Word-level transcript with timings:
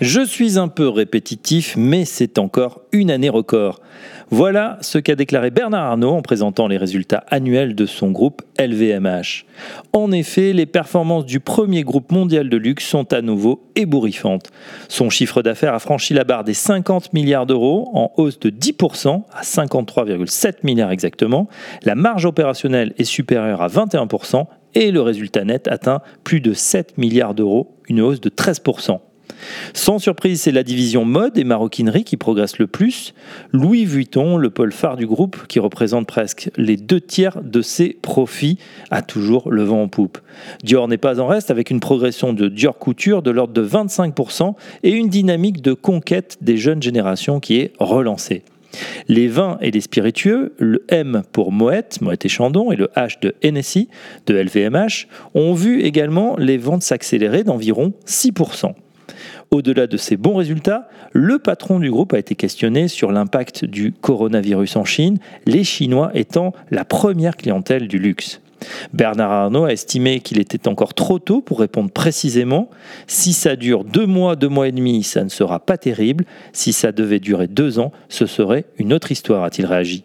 Je 0.00 0.24
suis 0.24 0.60
un 0.60 0.68
peu 0.68 0.88
répétitif, 0.88 1.74
mais 1.76 2.04
c'est 2.04 2.38
encore 2.38 2.82
une 2.92 3.10
année 3.10 3.30
record. 3.30 3.80
Voilà 4.30 4.78
ce 4.80 4.98
qu'a 4.98 5.16
déclaré 5.16 5.50
Bernard 5.50 5.86
Arnault 5.86 6.12
en 6.12 6.22
présentant 6.22 6.68
les 6.68 6.76
résultats 6.76 7.24
annuels 7.30 7.74
de 7.74 7.84
son 7.84 8.12
groupe 8.12 8.42
LVMH. 8.60 9.44
En 9.92 10.12
effet, 10.12 10.52
les 10.52 10.66
performances 10.66 11.26
du 11.26 11.40
premier 11.40 11.82
groupe 11.82 12.12
mondial 12.12 12.48
de 12.48 12.56
luxe 12.56 12.86
sont 12.86 13.12
à 13.12 13.22
nouveau 13.22 13.68
ébouriffantes. 13.74 14.52
Son 14.86 15.10
chiffre 15.10 15.42
d'affaires 15.42 15.74
a 15.74 15.80
franchi 15.80 16.14
la 16.14 16.22
barre 16.22 16.44
des 16.44 16.54
50 16.54 17.12
milliards 17.12 17.46
d'euros, 17.46 17.90
en 17.92 18.12
hausse 18.18 18.38
de 18.38 18.50
10% 18.50 19.24
à 19.32 19.42
53,7 19.42 20.58
milliards 20.62 20.92
exactement. 20.92 21.48
La 21.82 21.96
marge 21.96 22.24
opérationnelle 22.24 22.94
est 22.98 23.04
supérieure 23.04 23.62
à 23.62 23.66
21% 23.66 24.46
et 24.76 24.92
le 24.92 25.00
résultat 25.00 25.44
net 25.44 25.66
atteint 25.66 26.02
plus 26.22 26.40
de 26.40 26.52
7 26.52 26.98
milliards 26.98 27.34
d'euros, 27.34 27.74
une 27.88 28.00
hausse 28.00 28.20
de 28.20 28.28
13%. 28.28 29.00
Sans 29.74 29.98
surprise, 29.98 30.42
c'est 30.42 30.52
la 30.52 30.62
division 30.62 31.04
mode 31.04 31.38
et 31.38 31.44
maroquinerie 31.44 32.04
qui 32.04 32.16
progresse 32.16 32.58
le 32.58 32.66
plus. 32.66 33.14
Louis 33.52 33.84
Vuitton, 33.84 34.36
le 34.36 34.50
pôle 34.50 34.72
phare 34.72 34.96
du 34.96 35.06
groupe, 35.06 35.46
qui 35.46 35.58
représente 35.58 36.06
presque 36.06 36.50
les 36.56 36.76
deux 36.76 37.00
tiers 37.00 37.42
de 37.42 37.62
ses 37.62 37.90
profits, 37.90 38.58
a 38.90 39.02
toujours 39.02 39.50
le 39.50 39.62
vent 39.62 39.82
en 39.82 39.88
poupe. 39.88 40.18
Dior 40.62 40.88
n'est 40.88 40.98
pas 40.98 41.20
en 41.20 41.26
reste 41.26 41.50
avec 41.50 41.70
une 41.70 41.80
progression 41.80 42.32
de 42.32 42.48
Dior 42.48 42.78
Couture 42.78 43.22
de 43.22 43.30
l'ordre 43.30 43.54
de 43.54 43.66
25% 43.66 44.54
et 44.82 44.90
une 44.90 45.08
dynamique 45.08 45.62
de 45.62 45.72
conquête 45.72 46.38
des 46.40 46.56
jeunes 46.56 46.82
générations 46.82 47.40
qui 47.40 47.58
est 47.58 47.72
relancée. 47.78 48.42
Les 49.08 49.28
vins 49.28 49.58
et 49.60 49.70
les 49.70 49.80
spiritueux, 49.80 50.54
le 50.58 50.84
M 50.88 51.22
pour 51.32 51.52
Moët, 51.52 52.00
Moët 52.00 52.24
et 52.24 52.28
Chandon, 52.28 52.70
et 52.70 52.76
le 52.76 52.90
H 52.96 53.20
de 53.20 53.34
Hennessy, 53.42 53.88
de 54.26 54.34
LVMH, 54.34 55.06
ont 55.34 55.54
vu 55.54 55.82
également 55.82 56.36
les 56.36 56.58
ventes 56.58 56.82
s'accélérer 56.82 57.44
d'environ 57.44 57.92
6%. 58.06 58.74
Au-delà 59.50 59.86
de 59.86 59.96
ces 59.96 60.16
bons 60.16 60.36
résultats, 60.36 60.88
le 61.12 61.38
patron 61.38 61.78
du 61.78 61.90
groupe 61.90 62.12
a 62.12 62.18
été 62.18 62.34
questionné 62.34 62.86
sur 62.86 63.12
l'impact 63.12 63.64
du 63.64 63.92
coronavirus 63.92 64.76
en 64.76 64.84
Chine, 64.84 65.18
les 65.46 65.64
Chinois 65.64 66.10
étant 66.14 66.52
la 66.70 66.84
première 66.84 67.36
clientèle 67.36 67.88
du 67.88 67.98
luxe. 67.98 68.42
Bernard 68.92 69.30
Arnault 69.30 69.64
a 69.64 69.72
estimé 69.72 70.20
qu'il 70.20 70.38
était 70.38 70.68
encore 70.68 70.92
trop 70.92 71.18
tôt 71.18 71.40
pour 71.40 71.60
répondre 71.60 71.90
précisément. 71.90 72.68
Si 73.06 73.32
ça 73.32 73.56
dure 73.56 73.84
deux 73.84 74.06
mois, 74.06 74.36
deux 74.36 74.48
mois 74.48 74.68
et 74.68 74.72
demi, 74.72 75.02
ça 75.02 75.24
ne 75.24 75.28
sera 75.28 75.60
pas 75.60 75.78
terrible. 75.78 76.24
Si 76.52 76.72
ça 76.72 76.92
devait 76.92 77.20
durer 77.20 77.46
deux 77.46 77.78
ans, 77.78 77.92
ce 78.08 78.26
serait 78.26 78.64
une 78.78 78.92
autre 78.92 79.12
histoire, 79.12 79.44
a-t-il 79.44 79.66
réagi. 79.66 80.04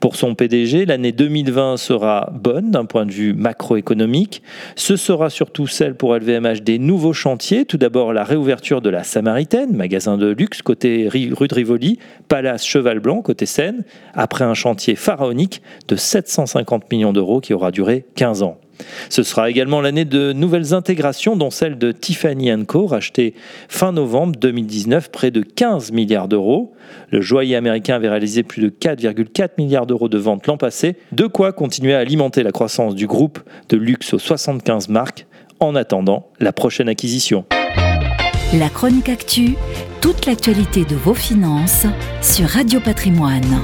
Pour 0.00 0.16
son 0.16 0.34
PDG, 0.34 0.86
l'année 0.86 1.12
2020 1.12 1.76
sera 1.76 2.30
bonne 2.32 2.70
d'un 2.70 2.84
point 2.84 3.06
de 3.06 3.12
vue 3.12 3.32
macroéconomique. 3.34 4.42
Ce 4.76 4.96
sera 4.96 5.30
surtout 5.30 5.66
celle 5.66 5.94
pour 5.94 6.14
LVMH 6.14 6.62
des 6.62 6.78
nouveaux 6.78 7.12
chantiers. 7.12 7.64
Tout 7.64 7.78
d'abord 7.78 8.12
la 8.12 8.24
réouverture 8.24 8.80
de 8.80 8.90
la 8.90 9.04
Samaritaine, 9.04 9.74
magasin 9.74 10.16
de 10.16 10.28
luxe 10.28 10.62
côté 10.62 11.08
rue 11.08 11.48
de 11.48 11.54
Rivoli, 11.54 11.98
Palace 12.28 12.64
Cheval 12.64 13.00
Blanc 13.00 13.22
côté 13.22 13.46
Seine, 13.46 13.84
après 14.14 14.44
un 14.44 14.54
chantier 14.54 14.94
pharaonique 14.94 15.62
de 15.88 15.96
750 15.96 16.90
millions 16.90 17.12
d'euros 17.12 17.40
qui 17.40 17.54
aura 17.54 17.70
duré 17.70 18.04
15 18.14 18.42
ans. 18.42 18.58
Ce 19.08 19.22
sera 19.22 19.50
également 19.50 19.80
l'année 19.80 20.04
de 20.04 20.32
nouvelles 20.32 20.74
intégrations, 20.74 21.36
dont 21.36 21.50
celle 21.50 21.78
de 21.78 21.92
Tiffany 21.92 22.50
Co, 22.66 22.86
rachetée 22.86 23.34
fin 23.68 23.92
novembre 23.92 24.38
2019, 24.38 25.10
près 25.10 25.30
de 25.30 25.42
15 25.42 25.92
milliards 25.92 26.28
d'euros. 26.28 26.72
Le 27.10 27.20
joaillier 27.20 27.56
américain 27.56 27.94
avait 27.96 28.08
réalisé 28.08 28.42
plus 28.42 28.62
de 28.62 28.68
4,4 28.68 29.50
milliards 29.58 29.86
d'euros 29.86 30.08
de 30.08 30.18
ventes 30.18 30.46
l'an 30.46 30.56
passé, 30.56 30.96
de 31.12 31.26
quoi 31.26 31.52
continuer 31.52 31.94
à 31.94 31.98
alimenter 31.98 32.42
la 32.42 32.52
croissance 32.52 32.94
du 32.94 33.06
groupe 33.06 33.40
de 33.68 33.76
luxe 33.76 34.14
aux 34.14 34.18
75 34.18 34.88
marques 34.88 35.26
en 35.60 35.74
attendant 35.74 36.28
la 36.40 36.52
prochaine 36.52 36.88
acquisition. 36.88 37.44
La 38.58 38.68
chronique 38.68 39.08
actu, 39.08 39.54
toute 40.00 40.26
l'actualité 40.26 40.84
de 40.84 40.96
vos 40.96 41.14
finances 41.14 41.86
sur 42.20 42.46
Radio 42.46 42.80
Patrimoine. 42.80 43.62